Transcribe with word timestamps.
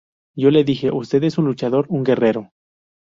Yo 0.35 0.49
le 0.49 0.63
dije: 0.63 0.89
Usted 0.89 1.23
es 1.25 1.37
un 1.37 1.45
luchador, 1.45 1.85
un 1.89 2.03
guerrero. 2.03 2.49